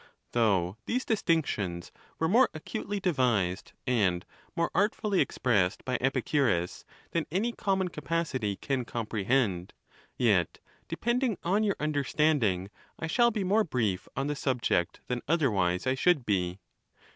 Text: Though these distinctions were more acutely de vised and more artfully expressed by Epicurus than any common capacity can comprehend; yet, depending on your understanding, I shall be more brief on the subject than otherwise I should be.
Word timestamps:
Though 0.31 0.77
these 0.87 1.05
distinctions 1.05 1.91
were 2.17 2.27
more 2.27 2.49
acutely 2.55 2.99
de 2.99 3.13
vised 3.13 3.73
and 3.85 4.25
more 4.55 4.71
artfully 4.73 5.21
expressed 5.21 5.85
by 5.85 5.99
Epicurus 6.01 6.85
than 7.11 7.27
any 7.29 7.51
common 7.51 7.89
capacity 7.89 8.55
can 8.55 8.83
comprehend; 8.83 9.73
yet, 10.17 10.57
depending 10.87 11.37
on 11.43 11.63
your 11.63 11.75
understanding, 11.79 12.71
I 12.97 13.05
shall 13.05 13.29
be 13.29 13.43
more 13.43 13.63
brief 13.63 14.07
on 14.15 14.25
the 14.25 14.35
subject 14.35 15.01
than 15.05 15.21
otherwise 15.27 15.85
I 15.85 15.93
should 15.93 16.25
be. 16.25 16.57